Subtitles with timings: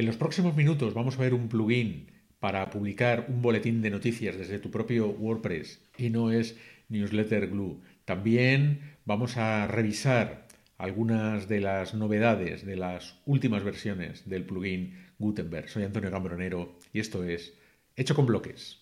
[0.00, 2.06] En los próximos minutos vamos a ver un plugin
[2.38, 6.56] para publicar un boletín de noticias desde tu propio WordPress y no es
[6.88, 7.82] Newsletter Glue.
[8.06, 15.68] También vamos a revisar algunas de las novedades de las últimas versiones del plugin Gutenberg.
[15.68, 17.52] Soy Antonio Gambronero y esto es
[17.94, 18.78] Hecho con Bloques.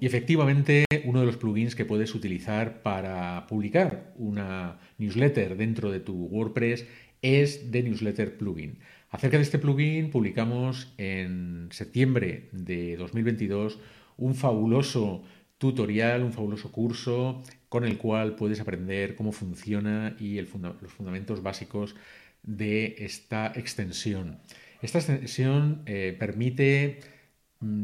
[0.00, 6.00] Y efectivamente, uno de los plugins que puedes utilizar para publicar una newsletter dentro de
[6.00, 6.86] tu WordPress
[7.22, 8.78] es The Newsletter Plugin.
[9.10, 13.78] Acerca de este plugin publicamos en septiembre de 2022
[14.18, 15.22] un fabuloso
[15.58, 21.96] tutorial, un fabuloso curso con el cual puedes aprender cómo funciona y los fundamentos básicos
[22.42, 24.38] de esta extensión.
[24.82, 27.00] Esta extensión eh, permite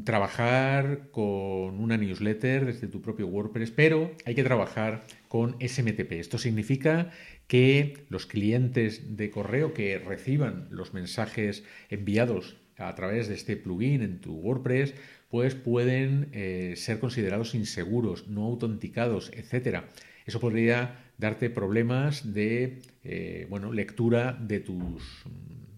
[0.04, 6.12] trabajar con una newsletter desde tu propio WordPress, pero hay que trabajar con SMTP.
[6.12, 7.10] Esto significa
[7.46, 14.02] que los clientes de correo que reciban los mensajes enviados a través de este plugin
[14.02, 14.94] en tu WordPress,
[15.28, 19.84] pues pueden eh, ser considerados inseguros, no autenticados, etc.
[20.26, 25.24] Eso podría darte problemas de eh, bueno, lectura de tus,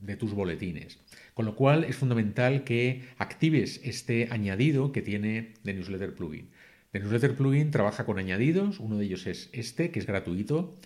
[0.04, 0.98] de tus boletines.
[1.34, 6.50] Con lo cual es fundamental que actives este añadido que tiene The Newsletter Plugin.
[6.92, 10.76] The Newsletter Plugin trabaja con añadidos, uno de ellos es este, que es gratuito,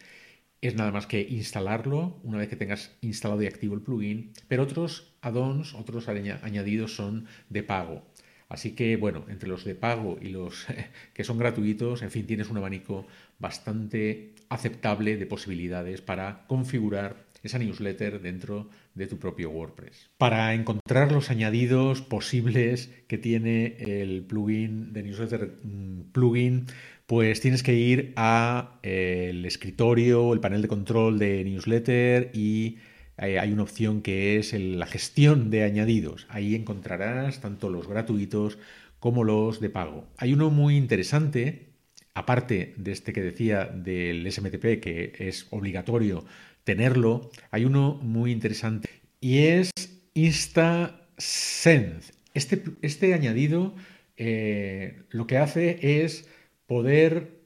[0.60, 4.64] es nada más que instalarlo una vez que tengas instalado y activo el plugin, pero
[4.64, 8.04] otros add-ons, otros añadidos son de pago.
[8.48, 10.66] Así que, bueno, entre los de pago y los
[11.14, 13.06] que son gratuitos, en fin, tienes un abanico
[13.38, 20.10] bastante aceptable de posibilidades para configurar esa newsletter dentro de tu propio WordPress.
[20.18, 26.66] Para encontrar los añadidos posibles que tiene el plugin de newsletter mm, plugin,
[27.06, 32.78] pues tienes que ir a eh, el escritorio, el panel de control de newsletter y
[33.16, 36.26] eh, hay una opción que es la gestión de añadidos.
[36.28, 38.58] Ahí encontrarás tanto los gratuitos
[39.00, 40.08] como los de pago.
[40.16, 41.70] Hay uno muy interesante,
[42.14, 46.24] aparte de este que decía del SMTP, que es obligatorio
[46.68, 48.90] tenerlo, hay uno muy interesante
[49.22, 49.70] y es
[50.12, 52.02] InstaSend.
[52.34, 53.74] Este, este añadido
[54.18, 56.28] eh, lo que hace es
[56.66, 57.40] poder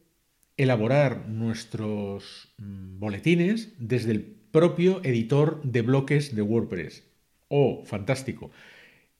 [0.56, 7.05] elaborar nuestros mm, boletines desde el propio editor de bloques de WordPress.
[7.47, 8.50] Oh, fantástico.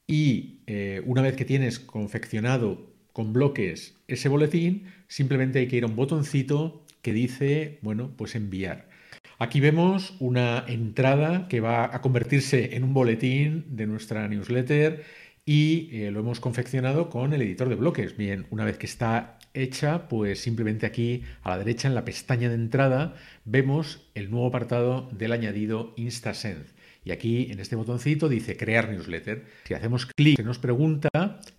[0.09, 5.85] Y eh, una vez que tienes confeccionado con bloques ese boletín, simplemente hay que ir
[5.85, 8.91] a un botoncito que dice, bueno, pues enviar.
[9.38, 15.04] Aquí vemos una entrada que va a convertirse en un boletín de nuestra newsletter
[15.44, 18.16] y eh, lo hemos confeccionado con el editor de bloques.
[18.16, 22.48] Bien, una vez que está hecha, pues simplemente aquí a la derecha en la pestaña
[22.48, 26.66] de entrada vemos el nuevo apartado del añadido InstaSend.
[27.04, 29.44] Y aquí en este botoncito dice crear newsletter.
[29.64, 31.09] Si hacemos clic, se nos pregunta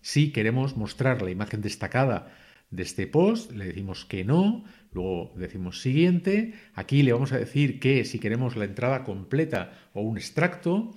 [0.02, 2.32] si queremos mostrar la imagen destacada
[2.74, 7.80] de este post, le decimos que no, luego decimos siguiente, aquí le vamos a decir
[7.80, 10.92] que si queremos la entrada completa o un extracto,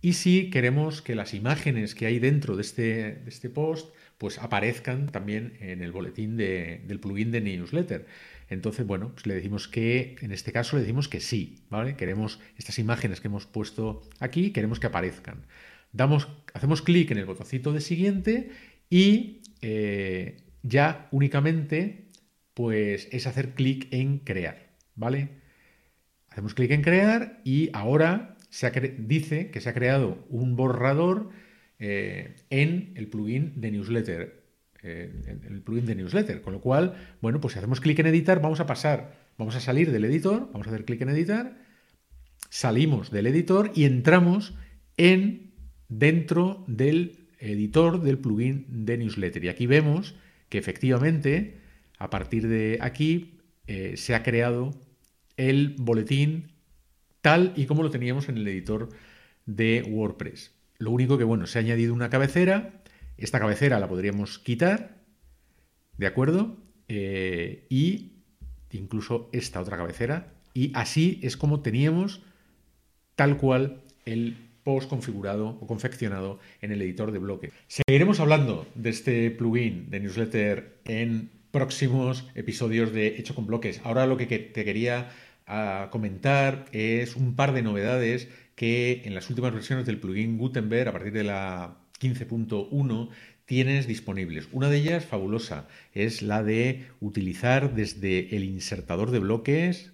[0.00, 2.82] y si queremos que las imágenes que hay dentro de este,
[3.14, 8.06] de este post pues aparezcan también en el boletín del plugin de newsletter.
[8.48, 11.96] Entonces, bueno, pues le decimos que, en este caso le decimos que sí, ¿vale?
[11.96, 15.44] Queremos estas imágenes que hemos puesto aquí, queremos que aparezcan.
[15.92, 18.50] Damos, hacemos clic en el botoncito de siguiente
[18.88, 22.08] y eh, ya únicamente
[22.54, 25.28] pues es hacer clic en crear, ¿vale?
[26.28, 31.30] Hacemos clic en crear y ahora se dice que se ha creado un borrador
[31.78, 34.42] eh, en el plugin de newsletter.
[34.82, 36.40] Eh, el plugin de newsletter.
[36.40, 39.60] Con lo cual, bueno, pues si hacemos clic en editar, vamos a pasar, vamos a
[39.60, 41.58] salir del editor, vamos a hacer clic en editar,
[42.48, 44.54] salimos del editor y entramos
[44.96, 45.52] en
[45.88, 49.44] dentro del editor del plugin de newsletter.
[49.44, 50.14] Y aquí vemos
[50.48, 51.60] que efectivamente,
[51.98, 54.70] a partir de aquí, eh, se ha creado
[55.36, 56.52] el boletín
[57.20, 58.88] tal y como lo teníamos en el editor
[59.46, 60.52] de WordPress.
[60.78, 62.82] Lo único que, bueno, se ha añadido una cabecera.
[63.16, 65.02] Esta cabecera la podríamos quitar,
[65.96, 66.56] ¿de acuerdo?
[66.88, 68.12] Eh, y
[68.70, 70.34] incluso esta otra cabecera.
[70.54, 72.22] Y así es como teníamos
[73.14, 77.52] tal cual el post configurado o confeccionado en el editor de bloque.
[77.68, 83.80] Seguiremos hablando de este plugin de newsletter en próximos episodios de Hecho con Bloques.
[83.84, 85.10] Ahora lo que te quería
[85.46, 90.88] ah, comentar es un par de novedades que en las últimas versiones del plugin Gutenberg,
[90.88, 93.08] a partir de la 15.1,
[93.44, 94.48] tienes disponibles.
[94.50, 99.92] Una de ellas, fabulosa, es la de utilizar desde el insertador de bloques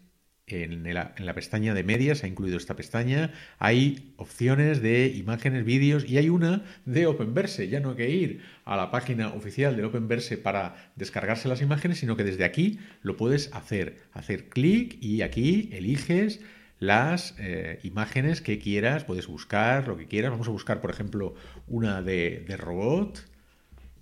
[0.53, 6.19] en la, pestaña de medias, ha incluido esta pestaña, hay opciones de imágenes, vídeos y
[6.19, 7.69] hay una de Openverse.
[7.69, 11.99] Ya no hay que ir a la página oficial del Openverse para descargarse las imágenes,
[11.99, 14.03] sino que desde aquí lo puedes hacer.
[14.13, 16.41] Hacer clic y aquí eliges
[16.79, 20.33] las eh, imágenes que quieras, puedes buscar lo que quieras.
[20.33, 21.35] Vamos a buscar, por ejemplo,
[21.67, 23.25] una de, de robot,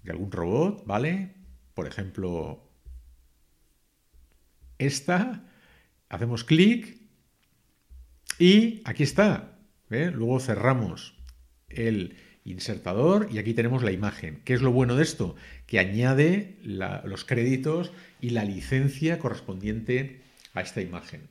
[0.02, 1.34] de algún robot, ¿vale?
[1.74, 2.66] Por ejemplo,
[4.78, 5.44] esta
[6.10, 6.98] hacemos clic
[8.38, 9.58] y aquí está.
[9.88, 11.14] Luego cerramos
[11.68, 14.42] el insertador y aquí tenemos la imagen.
[14.44, 15.36] ¿Qué es lo bueno de esto?
[15.66, 20.20] Que añade los créditos y la licencia correspondiente
[20.52, 21.28] a esta imagen.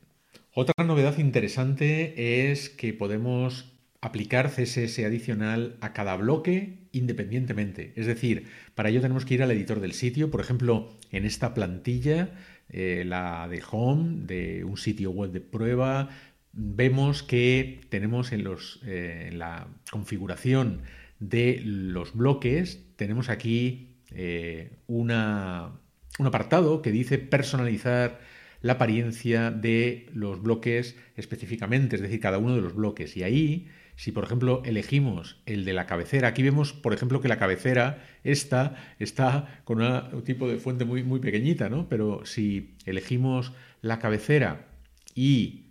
[0.54, 3.72] Otra novedad interesante es que podemos
[4.02, 7.94] aplicar CSS adicional a cada bloque independientemente.
[7.96, 10.32] Es decir, para ello tenemos que ir al editor del sitio.
[10.32, 12.32] Por ejemplo, en esta plantilla
[12.70, 16.10] eh, la de home, de un sitio web de prueba,
[16.54, 20.82] vemos que tenemos en, los, eh, la configuración
[21.20, 25.80] de los bloques, tenemos aquí eh, una,
[26.18, 28.20] un apartado que dice personalizar
[28.62, 33.16] la apariencia de los bloques específicamente, es decir, cada uno de los bloques.
[33.18, 33.68] Y ahí
[34.00, 38.02] si, por ejemplo, elegimos el de la cabecera, aquí vemos, por ejemplo, que la cabecera
[38.24, 41.90] esta está con un tipo de fuente muy, muy pequeñita, ¿no?
[41.90, 43.52] Pero si elegimos
[43.82, 44.70] la cabecera
[45.16, 45.69] y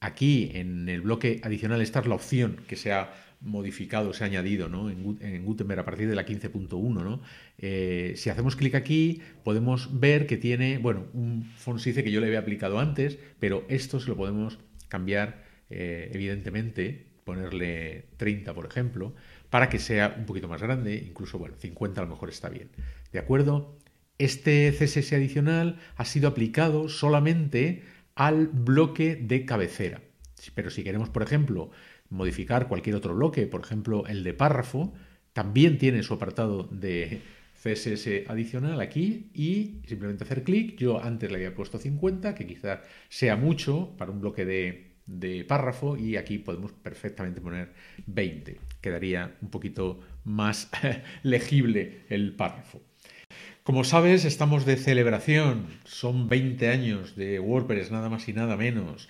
[0.00, 4.26] aquí en el bloque adicional, esta es la opción que se ha modificado, se ha
[4.26, 4.90] añadido ¿no?
[4.90, 6.68] en, Gutenberg a partir de la 15.1.
[6.92, 7.22] ¿no?
[7.58, 12.26] Eh, si hacemos clic aquí, podemos ver que tiene, bueno, un font que yo le
[12.26, 14.58] había aplicado antes, pero esto se lo podemos
[14.88, 19.14] cambiar, eh, evidentemente, ponerle 30, por ejemplo,
[19.50, 22.70] para que sea un poquito más grande, incluso, bueno, 50 a lo mejor está bien.
[23.12, 23.78] ¿De acuerdo?
[24.18, 27.84] Este CSS adicional ha sido aplicado solamente
[28.20, 30.02] al bloque de cabecera.
[30.54, 31.70] Pero si queremos, por ejemplo,
[32.10, 34.92] modificar cualquier otro bloque, por ejemplo, el de párrafo,
[35.32, 37.22] también tiene su apartado de
[37.62, 40.76] CSS adicional aquí y simplemente hacer clic.
[40.76, 45.42] Yo antes le había puesto 50, que quizás sea mucho para un bloque de, de
[45.46, 47.72] párrafo y aquí podemos perfectamente poner
[48.06, 48.60] 20.
[48.82, 50.70] Quedaría un poquito más
[51.22, 52.82] legible el párrafo.
[53.70, 55.68] Como sabes, estamos de celebración.
[55.84, 59.08] Son 20 años de WordPress, nada más y nada menos.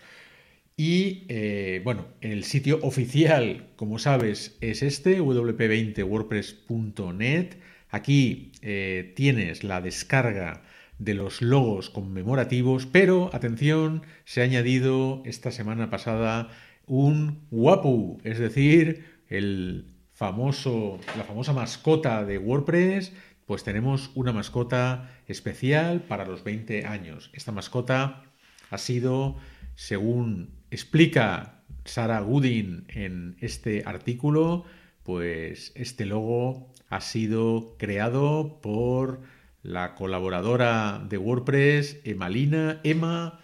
[0.77, 7.57] Y eh, bueno, el sitio oficial, como sabes, es este, wp20wordpress.net.
[7.89, 10.63] Aquí eh, tienes la descarga
[10.99, 16.51] de los logos conmemorativos, pero atención, se ha añadido esta semana pasada
[16.87, 23.15] un Wapu, es decir, el famoso, la famosa mascota de WordPress,
[23.51, 27.31] pues tenemos una mascota especial para los 20 años.
[27.33, 28.23] Esta mascota
[28.71, 29.39] ha sido,
[29.75, 34.67] según explica Sara Goodin en este artículo,
[35.03, 39.23] pues este logo ha sido creado por
[39.65, 43.41] la colaboradora de WordPress, Emalina, Emma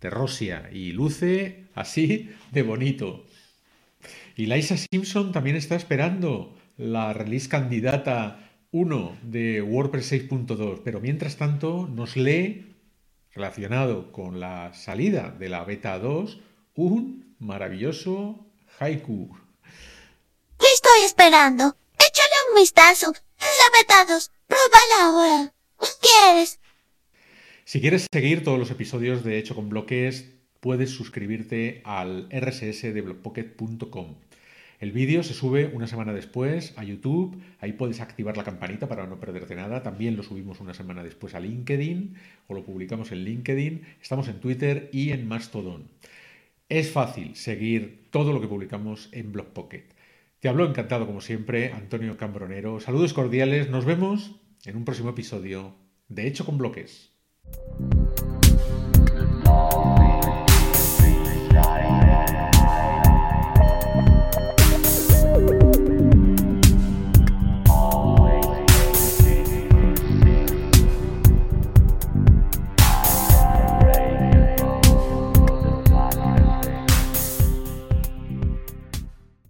[0.00, 3.26] de Rosia, y luce así de bonito.
[4.36, 11.36] Y Liza Simpson también está esperando la release candidata 1 de WordPress 6.2, pero mientras
[11.36, 12.76] tanto nos lee,
[13.32, 16.40] relacionado con la salida de la beta 2,
[16.74, 18.46] un maravilloso
[18.78, 19.36] haiku.
[20.58, 21.76] Estoy esperando.
[21.98, 23.12] Échale un vistazo.
[23.40, 24.30] La beta 2.
[24.46, 25.54] Pruébala ahora.
[26.00, 26.60] ¿Quieres?
[27.64, 30.26] Si quieres seguir todos los episodios de Hecho con Bloques,
[30.60, 34.16] puedes suscribirte al RSS de blockpocket.com.
[34.80, 39.06] El vídeo se sube una semana después a YouTube, ahí puedes activar la campanita para
[39.06, 42.14] no perderte nada, también lo subimos una semana después a LinkedIn
[42.46, 45.84] o lo publicamos en LinkedIn, estamos en Twitter y en Mastodon.
[46.70, 49.84] Es fácil seguir todo lo que publicamos en Blockpocket.
[50.40, 52.80] Te hablo encantado como siempre, Antonio Cambronero.
[52.80, 55.74] Saludos cordiales, nos vemos en un próximo episodio
[56.08, 57.10] de Hecho con Bloques.